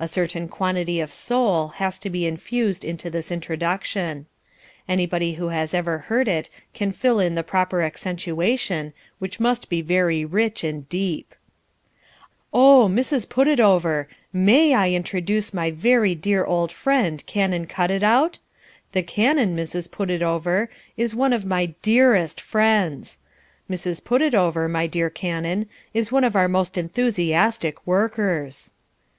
[0.00, 4.24] A certain quantity of soul has to be infused into this introduction.
[4.88, 9.82] Anybody who has ever heard it can fill in the proper accentuation, which must be
[9.82, 11.34] very rich and deep.
[12.50, 13.26] "Oh, Mrs.
[13.28, 18.38] Putitover, MAY I introduce my very dear old friend, Canon Cutitout?
[18.92, 19.86] The Canon, Mrs.
[19.90, 23.18] Putitover, is one of my DEAREST friends.
[23.70, 24.02] Mrs.
[24.02, 28.70] Putitover, my dear Canon, is quite one of our most enthusiastic workers."